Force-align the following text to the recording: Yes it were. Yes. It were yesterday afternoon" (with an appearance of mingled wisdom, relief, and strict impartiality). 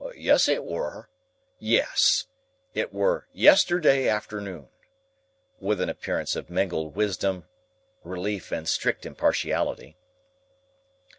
Yes 0.17 0.47
it 0.47 0.65
were. 0.65 1.09
Yes. 1.59 2.25
It 2.73 2.91
were 2.91 3.27
yesterday 3.33 4.09
afternoon" 4.09 4.67
(with 5.59 5.79
an 5.79 5.89
appearance 5.89 6.35
of 6.35 6.49
mingled 6.49 6.95
wisdom, 6.95 7.45
relief, 8.03 8.51
and 8.51 8.67
strict 8.67 9.05
impartiality). 9.05 9.97